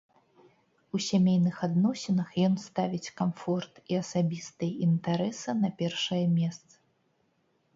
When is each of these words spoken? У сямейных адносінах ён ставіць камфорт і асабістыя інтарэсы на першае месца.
У 0.95 1.01
сямейных 1.07 1.59
адносінах 1.67 2.29
ён 2.47 2.53
ставіць 2.63 3.13
камфорт 3.19 3.73
і 3.93 3.99
асабістыя 4.03 4.73
інтарэсы 4.87 5.49
на 5.63 5.69
першае 5.83 6.23
месца. 6.39 6.73